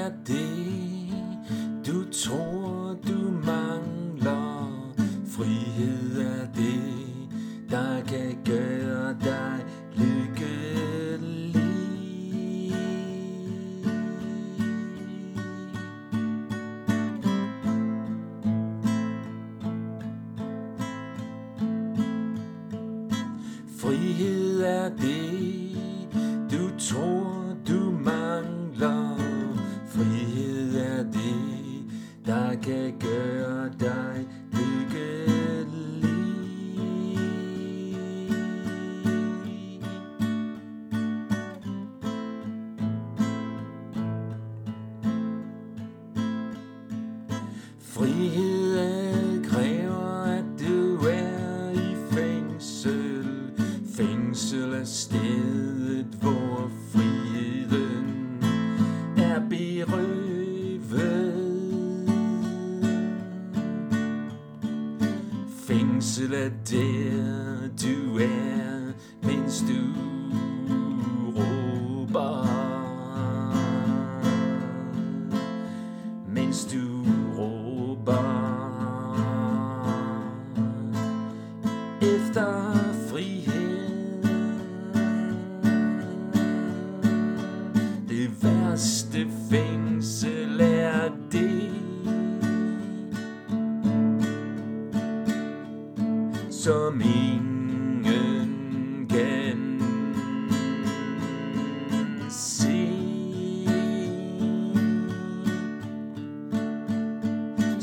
[0.00, 1.12] er det,
[1.86, 4.92] du tror, du mangler?
[5.26, 6.69] Frihed er det.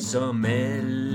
[0.07, 1.06] sommet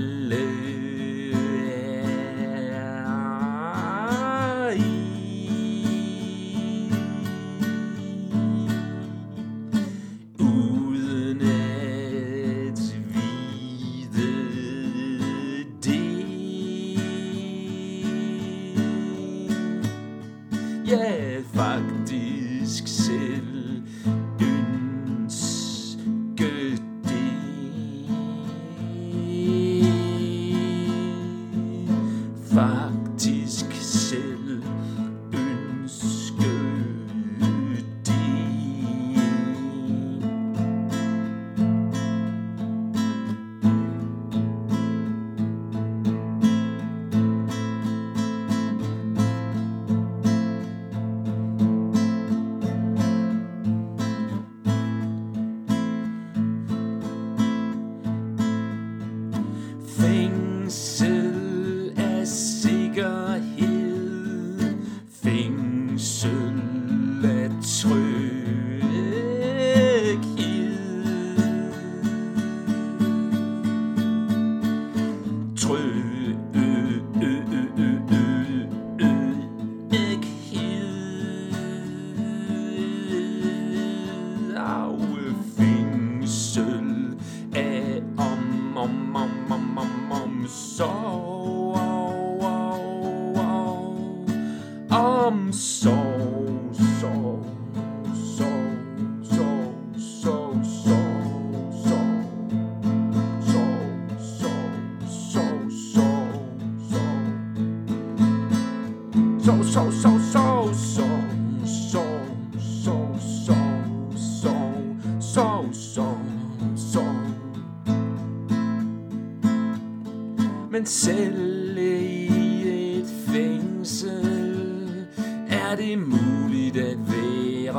[120.73, 125.05] men selv i et fængsel
[125.49, 127.73] er det muligt at være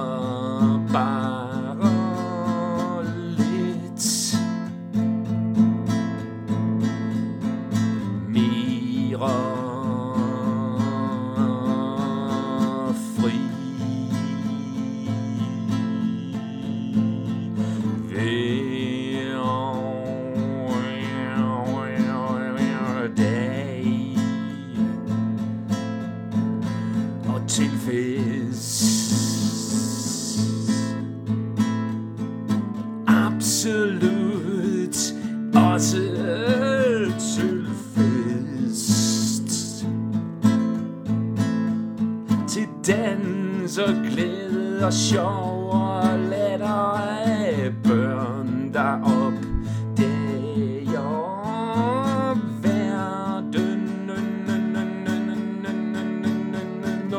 [0.92, 1.43] barn.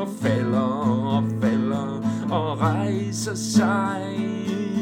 [0.06, 4.75] og falder og falder og rejser sig.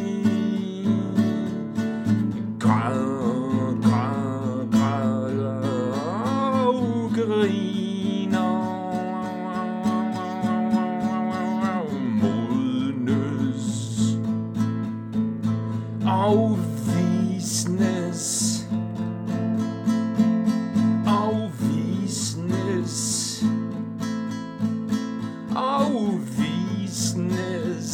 [26.20, 27.94] visnes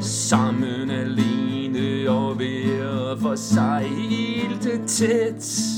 [0.00, 5.73] Sammen alene og hver for sig helt tæt.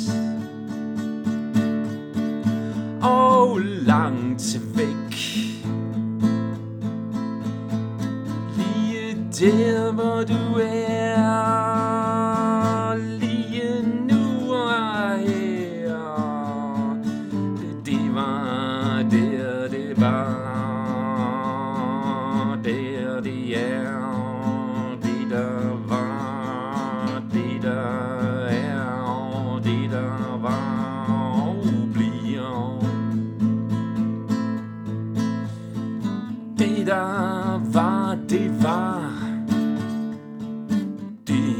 [22.66, 31.06] Der de er de der var de der er de der var
[31.38, 31.64] og
[31.94, 32.82] bliver.
[36.58, 39.12] De der var, det var.
[41.28, 41.54] De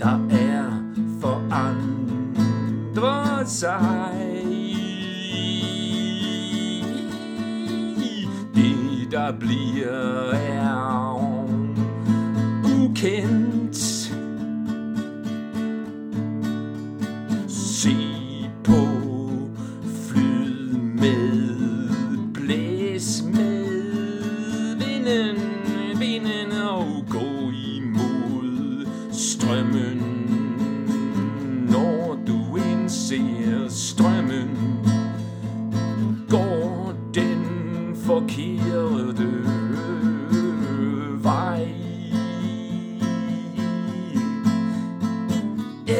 [0.00, 0.82] der er
[1.20, 2.24] forandrer
[3.44, 4.28] sig.
[9.10, 10.27] Der bliver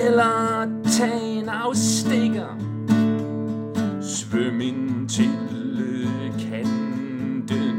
[0.07, 0.67] Eller
[0.99, 2.59] tag en afstikker.
[4.01, 5.31] Svøm ind til
[6.41, 7.79] kanten.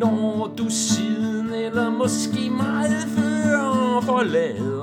[0.00, 4.79] Når du siden eller måske meget før forlader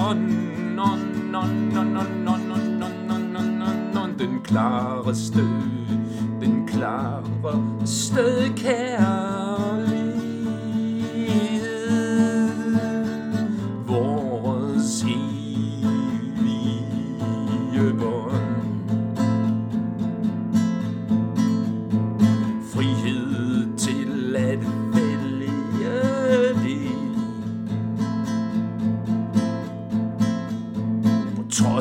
[0.00, 0.18] non,
[0.74, 0.98] non,
[1.30, 1.90] non, non,
[2.24, 2.40] non,
[3.34, 5.42] non, non, den klareste,
[6.40, 8.52] den klareste.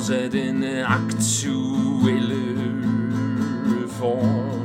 [0.01, 2.57] Trods af den øh, aktuelle
[3.87, 4.61] form.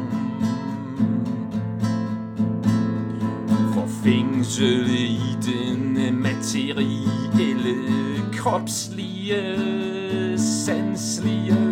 [3.75, 7.75] For fængsel i den øh, materielle,
[8.33, 9.35] kropslige,
[10.39, 11.66] sanslige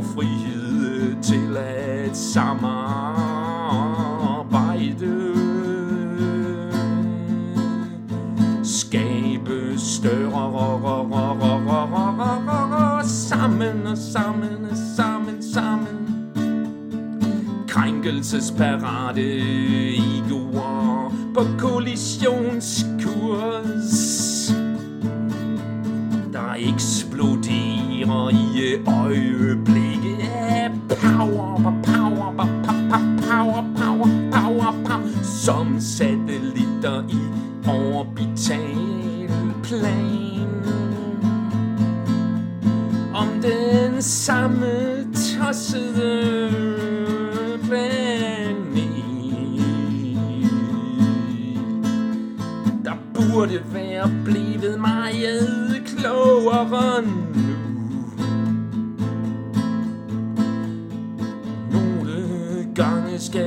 [0.00, 2.92] Frihed til at samarbejde.
[8.64, 10.52] Skabe større
[13.06, 16.02] sammen og sammen og sammen sammen
[17.72, 19.38] krænkelsesparate
[19.96, 24.52] egoer på kollisionskurs.
[26.32, 29.51] Der eksploderer i øje
[31.60, 31.81] papá.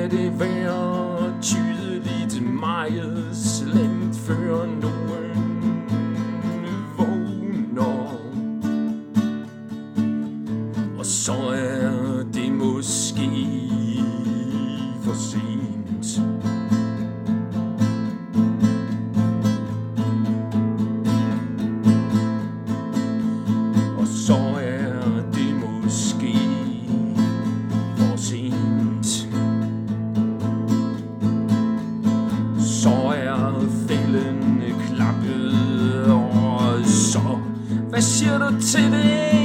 [0.10, 5.25] Gange det være tydeligt meget slemt, før nogen
[37.96, 39.45] Meşhur TV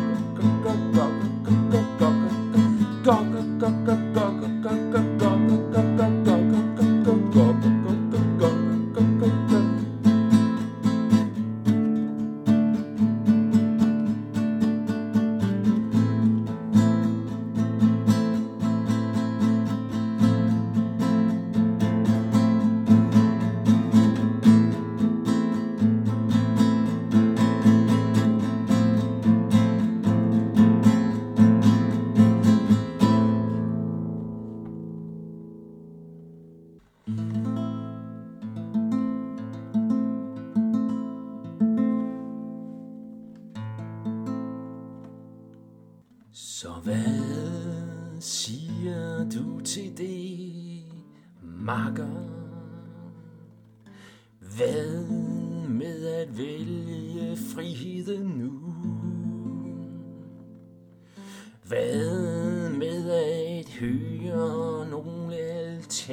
[61.71, 66.11] Hvad med at høre nogle alternative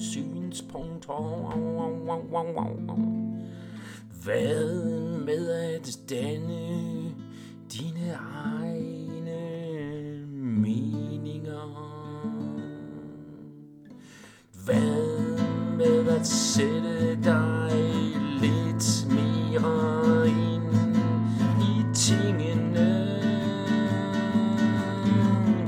[0.00, 1.52] synspunkter?
[4.24, 4.84] Hvad
[5.26, 7.14] med at danne
[7.72, 8.71] dine egne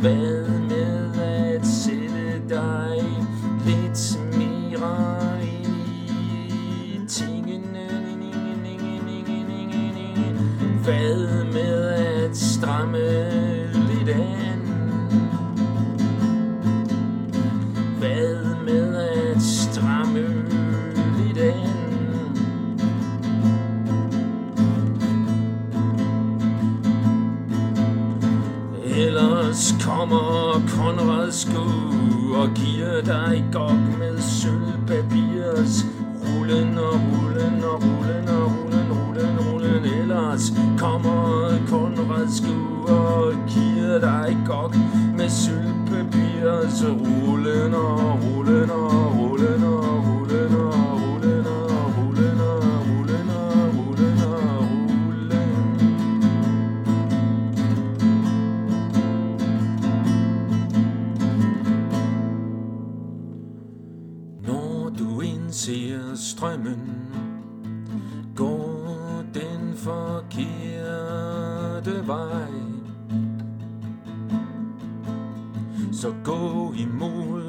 [0.05, 0.34] Been.
[30.69, 31.65] Konrad sko
[32.35, 35.85] og giver dig gok med sølvpapirs.
[36.25, 42.57] Rullen og rullen og rullen og rullen, rullen, rullen Ellers kommer Konrad sko
[42.95, 44.77] og giver dig gok
[45.17, 46.85] med sølvpapirs.
[46.85, 49.14] Rullen og rullen og rullen og
[65.55, 66.81] ser strømmen,
[68.37, 70.87] går den forkerte
[72.07, 72.51] vej.
[75.93, 77.43] Så gå imod,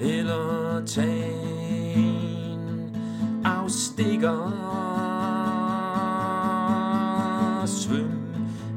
[0.00, 2.96] eller tag en
[3.44, 4.58] afstikker.
[7.66, 8.22] Svøm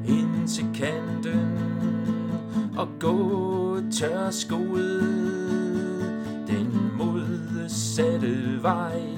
[0.07, 1.57] ind til kanten
[2.77, 5.24] og gå tørskoet
[8.65, 9.14] vej